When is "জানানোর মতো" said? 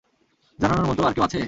0.59-1.01